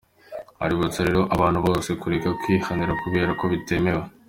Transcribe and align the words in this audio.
Aributsa 0.63 0.99
rero 1.07 1.21
abantu 1.35 1.59
bose 1.67 1.89
kureka 2.01 2.29
kwihanira 2.41 2.93
kubera 3.01 3.31
ko 3.39 3.43
bitemewe. 3.51 4.03